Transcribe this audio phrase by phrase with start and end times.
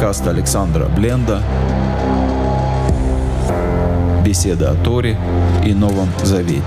[0.00, 1.42] Подкаст Александра Бленда.
[4.24, 5.18] Беседа о Торе
[5.62, 6.64] и Новом Завете.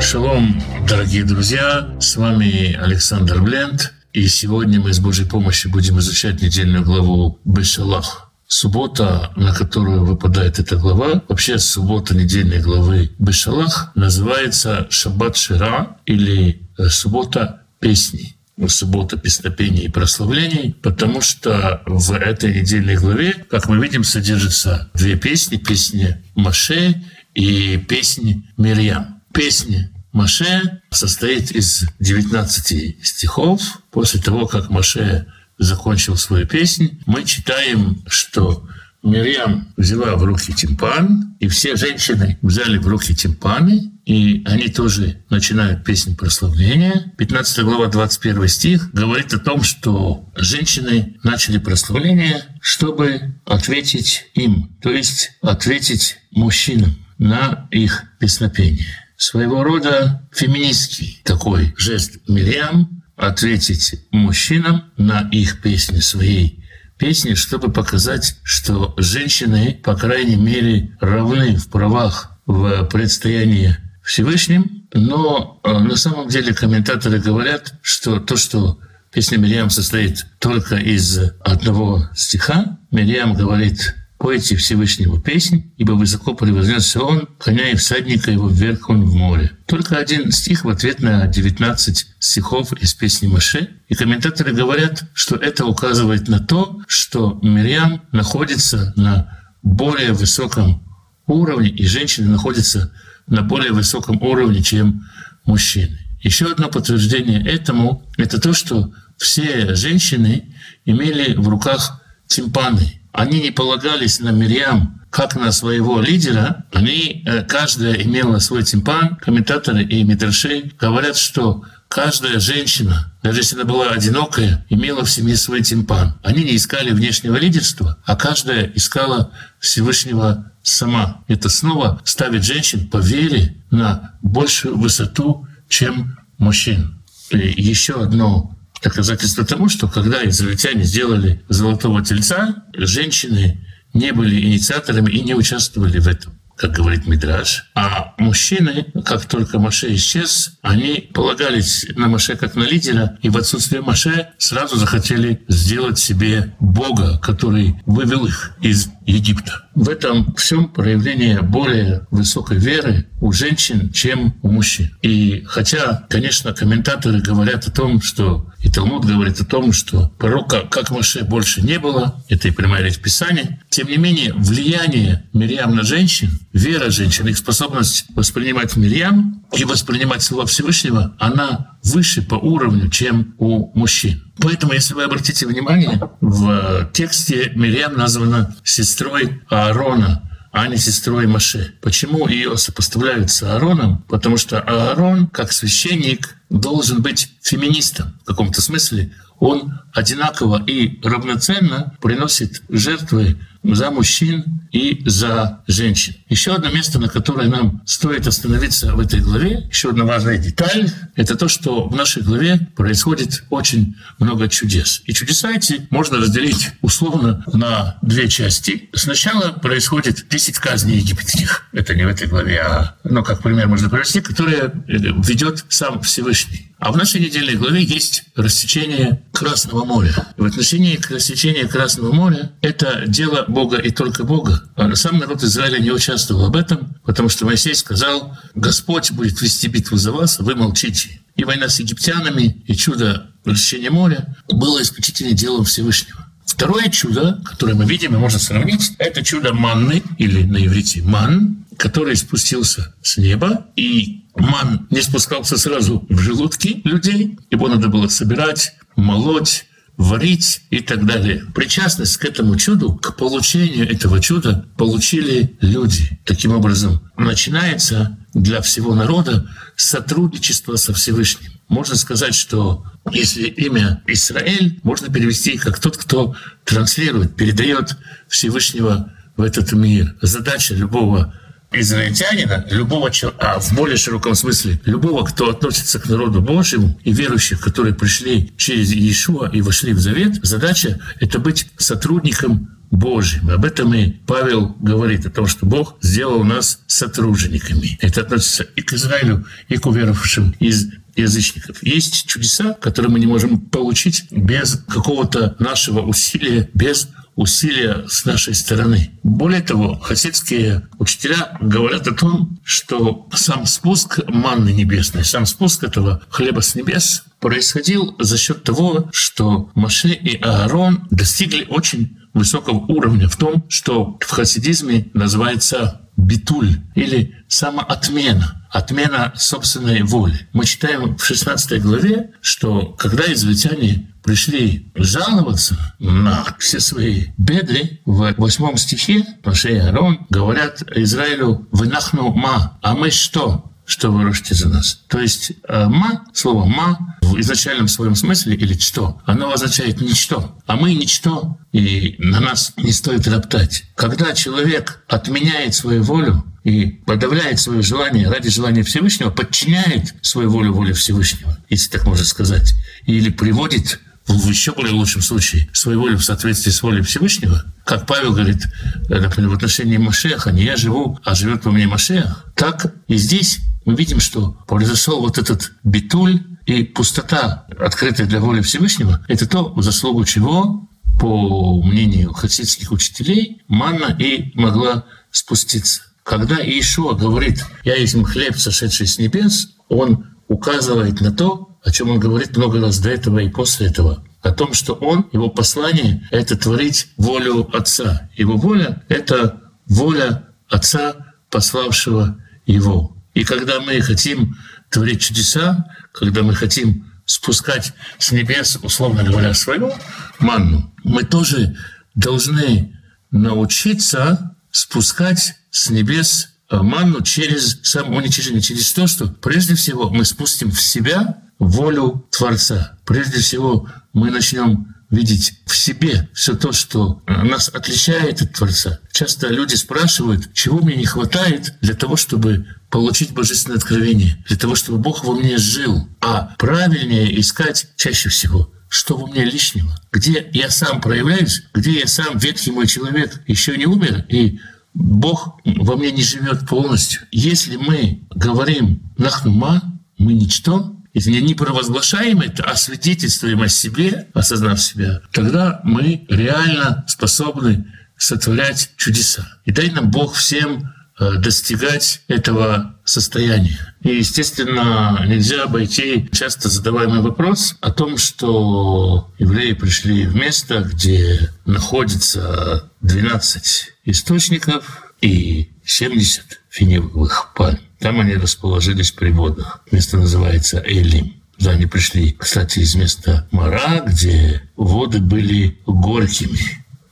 [0.00, 0.58] Шалом,
[0.88, 1.86] дорогие друзья!
[2.00, 3.92] С вами Александр Бленд.
[4.14, 8.25] И сегодня мы с Божьей помощью будем изучать недельную главу Бешалах.
[8.48, 16.62] Суббота, на которую выпадает эта глава, вообще суббота недельной главы Бешалах, называется Шаббат Шира или
[16.78, 18.36] э, суббота песни
[18.68, 25.16] суббота песнопений и прославлений, потому что в этой недельной главе, как мы видим, содержатся две
[25.16, 27.02] песни, песни Маше
[27.34, 29.20] и песни Мирьям.
[29.32, 33.60] Песни Маше состоит из 19 стихов.
[33.90, 35.26] После того, как Маше
[35.58, 38.66] закончил свою песнь, мы читаем, что
[39.02, 45.22] Мирьям взяла в руки тимпан, и все женщины взяли в руки тимпаны, и они тоже
[45.30, 47.12] начинают песнь прославления.
[47.16, 54.90] 15 глава, 21 стих говорит о том, что женщины начали прославление, чтобы ответить им, то
[54.90, 58.86] есть ответить мужчинам на их песнопение.
[59.16, 66.62] Своего рода феминистский такой жест Мириам ответить мужчинам на их песни своей
[66.98, 74.86] песни, чтобы показать, что женщины, по крайней мере, равны в правах в предстоянии Всевышним.
[74.94, 78.78] Но э, на самом деле комментаторы говорят, что то, что
[79.12, 87.02] песня Мириам состоит только из одного стиха, Мириам говорит Пойте Всевышнему песнь, ибо высоко превознесся
[87.02, 89.52] он, коня и всадника его вверх он в море.
[89.66, 93.68] Только один стих в ответ на 19 стихов из песни Маше.
[93.88, 100.82] И комментаторы говорят, что это указывает на то, что Мирьям находится на более высоком
[101.26, 102.92] уровне, и женщины находятся
[103.26, 105.04] на более высоком уровне, чем
[105.44, 105.98] мужчины.
[106.22, 110.54] Еще одно подтверждение этому– это то, что все женщины
[110.86, 117.42] имели в руках тимпаны– они не полагались на Мирьям как на своего лидера, они, э,
[117.42, 119.16] каждая имела свой тимпан.
[119.16, 125.36] Комментаторы и мидраши говорят, что каждая женщина, даже если она была одинокая, имела в семье
[125.36, 126.18] свой тимпан.
[126.22, 131.22] Они не искали внешнего лидерства, а каждая искала Всевышнего сама.
[131.28, 137.02] Это снова ставит женщин по вере на большую высоту, чем мужчин.
[137.30, 138.55] И еще одно
[138.86, 145.98] доказательство тому, что когда израильтяне сделали золотого тельца, женщины не были инициаторами и не участвовали
[145.98, 147.70] в этом как говорит Мидраш.
[147.74, 153.36] А мужчины, как только Маше исчез, они полагались на Маше как на лидера, и в
[153.36, 159.65] отсутствие Маше сразу захотели сделать себе Бога, который вывел их из Египта.
[159.76, 164.90] В этом всем проявление более высокой веры у женщин, чем у мужчин.
[165.02, 170.62] И хотя, конечно, комментаторы говорят о том, что и Талмуд говорит о том, что пророка,
[170.62, 175.74] как Маше, больше не было, это и прямая речь Писания, тем не менее, влияние Мирьям
[175.74, 182.36] на женщин, вера женщин, их способность воспринимать Мирьям и воспринимать слова Всевышнего, она выше по
[182.36, 184.25] уровню, чем у мужчин.
[184.40, 191.74] Поэтому, если вы обратите внимание, в тексте Мирьям названа сестрой Аарона, а не сестрой Маше.
[191.82, 194.04] Почему ее сопоставляют с Аароном?
[194.08, 199.12] Потому что Аарон, как священник, должен быть феминистом в каком-то смысле.
[199.38, 203.38] Он одинаково и равноценно приносит жертвы
[203.74, 206.14] за мужчин и за женщин.
[206.28, 210.90] Еще одно место, на которое нам стоит остановиться в этой главе, еще одна важная деталь,
[211.14, 215.02] это то, что в нашей главе происходит очень много чудес.
[215.06, 218.90] И чудеса эти можно разделить условно на две части.
[218.92, 221.68] Сначала происходит 10 казней египетских.
[221.72, 226.65] Это не в этой главе, а, ну, как пример можно привести, которые ведет сам Всевышний.
[226.78, 230.28] А в нашей недельной главе есть рассечение Красного моря.
[230.36, 234.62] В отношении к рассечению Красного моря это дело Бога и только Бога.
[234.76, 239.68] А сам народ Израиля не участвовал в этом, потому что Моисей сказал, Господь будет вести
[239.68, 241.20] битву за вас, вы молчите.
[241.36, 246.26] И война с египтянами, и чудо рассечения моря было исключительно делом Всевышнего.
[246.44, 251.64] Второе чудо, которое мы видим и можно сравнить, это чудо манны, или на иврите ман,
[251.76, 258.08] который спустился с неба, и ман не спускался сразу в желудки людей, его надо было
[258.08, 259.66] собирать, молоть,
[259.96, 261.44] варить и так далее.
[261.54, 266.20] Причастность к этому чуду, к получению этого чуда получили люди.
[266.24, 271.52] Таким образом, начинается для всего народа сотрудничество со Всевышним.
[271.68, 277.96] Можно сказать, что если имя Израиль, можно перевести как тот, кто транслирует, передает
[278.28, 280.14] Всевышнего в этот мир.
[280.20, 281.34] Задача любого
[281.80, 287.12] израильтянина, любого человека, а в более широком смысле, любого, кто относится к народу Божьему и
[287.12, 293.50] верующих, которые пришли через Иешуа и вошли в завет, задача— это быть сотрудником Божьим.
[293.50, 297.98] Об этом и Павел говорит, о том, что Бог сделал нас сотрудниками.
[298.00, 301.82] Это относится и к Израилю, и к уверовавшим из язычников.
[301.82, 308.54] Есть чудеса, которые мы не можем получить без какого-то нашего усилия, без усилия с нашей
[308.54, 309.10] стороны.
[309.22, 316.22] Более того, хасидские учителя говорят о том, что сам спуск манны небесной, сам спуск этого
[316.30, 323.28] хлеба с небес происходил за счет того, что Маше и Аарон достигли очень высокого уровня
[323.28, 330.48] в том, что в хасидизме называется битуль или самоотмена, отмена собственной воли.
[330.52, 338.34] Мы читаем в 16 главе, что когда израильтяне пришли жаловаться на все свои беды, в
[338.36, 343.72] восьмом стихе Паше и Арон говорят Израилю «Вынахну ма», а мы что?
[343.86, 345.04] что вы рушите за нас.
[345.08, 350.58] То есть э, «ма», слово «ма» в изначальном своем смысле или «что», оно означает «ничто»,
[350.66, 353.84] а мы «ничто», и на нас не стоит роптать.
[353.94, 360.72] Когда человек отменяет свою волю и подавляет свое желание ради желания Всевышнего, подчиняет свою волю
[360.72, 362.74] воле Всевышнего, если так можно сказать,
[363.04, 368.06] или приводит в еще более лучшем случае свою волю в соответствии с волей Всевышнего, как
[368.06, 368.66] Павел говорит,
[369.08, 373.60] например, в отношении Машеха, не я живу, а живет во мне Машех, так и здесь
[373.84, 379.72] мы видим, что произошел вот этот битуль и пустота, открытая для воли Всевышнего, это то,
[379.72, 380.88] в заслугу чего,
[381.20, 386.02] по мнению хасидских учителей, манна и могла спуститься.
[386.24, 392.10] Когда Иешуа говорит «Я есть хлеб, сошедший с небес», он указывает на то, о чем
[392.10, 396.28] он говорит много раз до этого и после этого, о том, что он, его послание—
[396.32, 398.28] это творить волю Отца.
[398.34, 401.14] Его воля— это воля Отца,
[401.48, 403.16] пославшего его.
[403.34, 404.56] И когда мы хотим
[404.90, 409.92] творить чудеса, когда мы хотим спускать с небес, условно говоря, свою
[410.40, 411.76] манну, мы тоже
[412.16, 412.98] должны
[413.30, 420.80] научиться спускать с небес манну через самоуничижение, через то, что прежде всего мы спустим в
[420.80, 422.98] себя волю Творца.
[423.04, 428.98] Прежде всего мы начнем видеть в себе все то, что нас отличает от Творца.
[429.12, 434.74] Часто люди спрашивают, чего мне не хватает для того, чтобы получить божественное откровение, для того,
[434.74, 436.08] чтобы Бог во мне жил.
[436.20, 442.06] А правильнее искать чаще всего что во мне лишнего, где я сам проявляюсь, где я
[442.06, 444.60] сам, ветхий мой человек, еще не умер, и
[444.94, 447.22] Бог во мне не живет полностью.
[447.30, 449.82] Если мы говорим «нахнума»,
[450.18, 457.86] мы ничто, не провозглашаем это, а свидетельствуем о себе, осознав себя, тогда мы реально способны
[458.16, 459.46] сотворять чудеса.
[459.64, 463.94] И дай нам Бог всем э, достигать этого состояния.
[464.02, 471.50] И, естественно, нельзя обойти часто задаваемый вопрос о том, что евреи пришли в место, где
[471.64, 477.78] находится 12 источников и 70 финевых пальм.
[477.98, 479.80] Там они расположились при водах.
[479.90, 481.34] Место называется Элим.
[481.58, 486.58] Да, они пришли, кстати, из места Мара, где воды были горькими.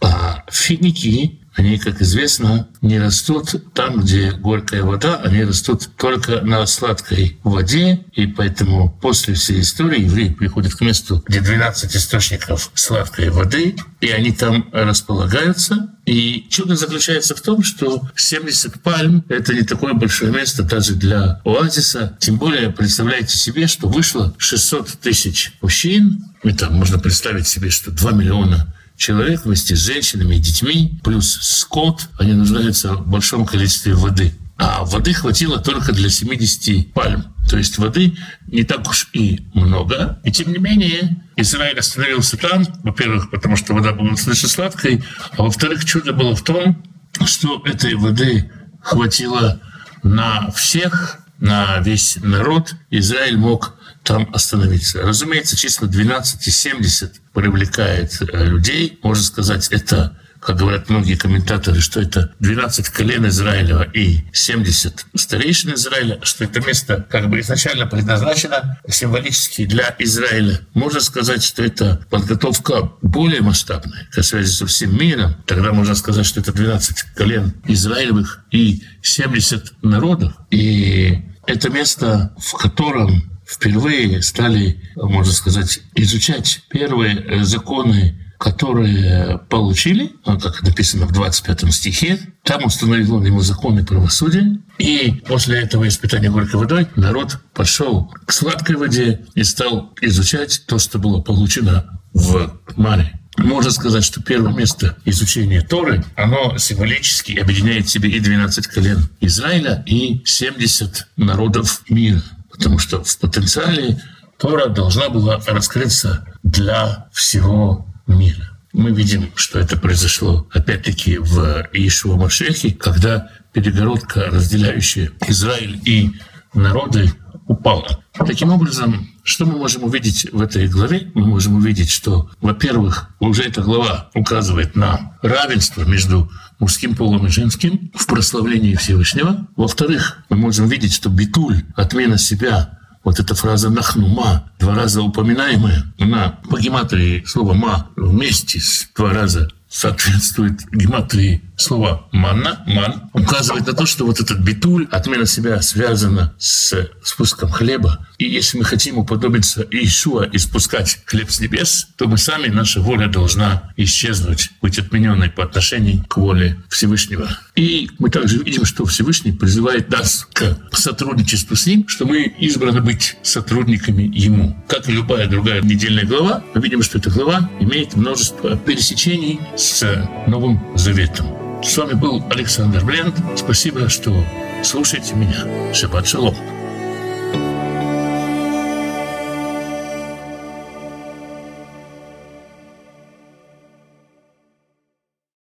[0.03, 6.67] А финики они, как известно, не растут там, где горькая вода, они растут только на
[6.67, 13.31] сладкой воде, и поэтому после всей истории евреи приходят к месту, где 12 источников сладкой
[13.31, 15.91] воды, и они там располагаются.
[16.07, 21.41] И чудо заключается в том, что 70 пальм— это не такое большое место даже для
[21.45, 22.17] оазиса.
[22.21, 27.91] Тем более, представляете себе, что вышло 600 тысяч мужчин, и там можно представить себе, что
[27.91, 33.95] 2 миллиона человек вместе с женщинами и детьми, плюс скот, они нуждаются в большом количестве
[33.95, 34.35] воды.
[34.57, 37.35] А воды хватило только для 70 пальм.
[37.49, 40.21] То есть воды не так уж и много.
[40.25, 45.03] И тем не менее, Израиль остановился там, во-первых, потому что вода была достаточно сладкой,
[45.37, 46.83] а во-вторых, чудо было в том,
[47.27, 49.61] что этой воды хватило
[50.03, 52.75] на всех, на весь народ.
[52.91, 55.03] Израиль мог там остановиться.
[55.03, 58.99] Разумеется, число 12 и 70 привлекает э, людей.
[59.03, 65.75] Можно сказать, это как говорят многие комментаторы, что это 12 колен Израилева и 70 старейшин
[65.75, 70.61] Израиля, что это место как бы изначально предназначено символически для Израиля.
[70.75, 75.35] Можно сказать, что это подготовка более масштабная к связи со всем миром.
[75.47, 80.35] Тогда можно сказать, что это 12 колен Израилевых и 70 народов.
[80.51, 90.39] И это место, в котором впервые стали, можно сказать, изучать первые законы которые получили, а,
[90.39, 96.31] как написано в 25 стихе, там установил он ему законы правосудия, и после этого испытания
[96.31, 102.61] горькой водой народ пошел к сладкой воде и стал изучать то, что было получено в
[102.77, 103.19] Маре.
[103.39, 109.09] Можно сказать, что первое место изучения Торы, оно символически объединяет в себе и 12 колен
[109.21, 112.23] Израиля, и 70 народов мира.
[112.57, 114.01] Потому что в потенциале
[114.39, 118.59] Тора должна была раскрыться для всего мира.
[118.73, 126.13] Мы видим, что это произошло опять-таки в Иешуа Машехе, когда перегородка, разделяющая Израиль и
[126.55, 127.13] народы,
[127.47, 128.05] упала.
[128.27, 131.11] Таким образом, что мы можем увидеть в этой главе?
[131.15, 137.31] Мы можем увидеть, что, во-первых, уже эта глава указывает на равенство между мужским полом и
[137.31, 139.49] женским в прославлении Всевышнего.
[139.57, 145.93] Во-вторых, мы можем видеть, что битуль, отмена себя, вот эта фраза «нахнума», два раза упоминаемая,
[145.99, 153.67] она по гематрии слова «ма» вместе с два раза соответствует гематрии слова «манна», «ман», указывает
[153.67, 158.07] на то, что вот этот битуль, отмена себя, связана с спуском хлеба.
[158.19, 162.81] И если мы хотим уподобиться Иисуа и спускать хлеб с небес, то мы сами, наша
[162.81, 167.29] воля должна исчезнуть, быть отмененной по отношению к воле Всевышнего.
[167.55, 172.81] И мы также видим, что Всевышний призывает нас к сотрудничеству с Ним, что мы избраны
[172.81, 174.57] быть сотрудниками Ему.
[174.69, 179.85] Как и любая другая недельная глава, мы видим, что эта глава имеет множество пересечений с
[180.27, 181.44] Новым Заветом.
[181.65, 183.17] С вами был Александр Бленд.
[183.37, 184.25] Спасибо, что
[184.63, 185.73] слушаете меня.
[185.73, 186.37] Шаббат шалом.